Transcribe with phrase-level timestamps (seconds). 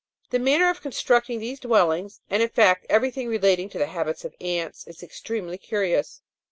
[0.31, 3.85] The manner of construct ing these dwellings, and in fact every thing relating to the
[3.85, 6.23] habits of ants, is extremely curious.